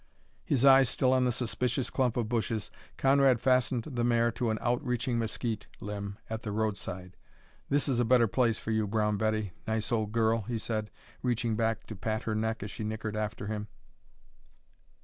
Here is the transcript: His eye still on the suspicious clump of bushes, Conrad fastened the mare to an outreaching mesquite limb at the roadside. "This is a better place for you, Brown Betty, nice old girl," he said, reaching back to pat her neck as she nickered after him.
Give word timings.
His 0.43 0.65
eye 0.65 0.81
still 0.81 1.13
on 1.13 1.25
the 1.25 1.31
suspicious 1.31 1.91
clump 1.91 2.17
of 2.17 2.27
bushes, 2.27 2.71
Conrad 2.97 3.39
fastened 3.39 3.83
the 3.83 4.03
mare 4.03 4.31
to 4.31 4.49
an 4.49 4.57
outreaching 4.59 5.19
mesquite 5.19 5.67
limb 5.79 6.17
at 6.27 6.41
the 6.41 6.51
roadside. 6.51 7.15
"This 7.69 7.87
is 7.87 7.99
a 7.99 8.03
better 8.03 8.25
place 8.25 8.57
for 8.57 8.71
you, 8.71 8.87
Brown 8.87 9.17
Betty, 9.17 9.53
nice 9.67 9.91
old 9.91 10.11
girl," 10.11 10.41
he 10.41 10.57
said, 10.57 10.89
reaching 11.21 11.55
back 11.55 11.85
to 11.85 11.95
pat 11.95 12.23
her 12.23 12.33
neck 12.33 12.63
as 12.63 12.71
she 12.71 12.83
nickered 12.83 13.15
after 13.15 13.45
him. 13.45 13.67